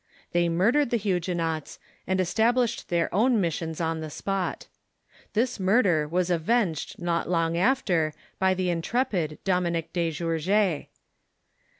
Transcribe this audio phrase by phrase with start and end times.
[0.31, 4.65] They murdered the Huguenots, and established their own missions on the spot.
[5.33, 10.87] This murder Avas avenged not long after by the intrepid Dominic de Gourges.